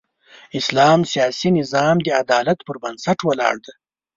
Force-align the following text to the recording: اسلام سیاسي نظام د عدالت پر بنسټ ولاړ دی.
اسلام 0.59 0.99
سیاسي 1.11 1.49
نظام 1.59 1.95
د 2.03 2.07
عدالت 2.21 2.59
پر 2.67 2.75
بنسټ 2.83 3.19
ولاړ 3.23 3.55
دی. 3.65 3.73